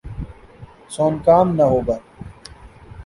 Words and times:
سان 0.93 1.13
کام 1.25 1.47
نہ 1.57 1.63
ہوگا۔ 1.71 1.97